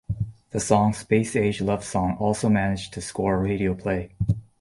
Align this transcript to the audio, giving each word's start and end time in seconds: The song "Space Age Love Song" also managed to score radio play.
The 0.49 0.59
song 0.59 0.93
"Space 0.93 1.35
Age 1.35 1.61
Love 1.61 1.83
Song" 1.83 2.17
also 2.17 2.49
managed 2.49 2.91
to 2.93 3.01
score 3.01 3.37
radio 3.39 3.75
play. 3.75 4.09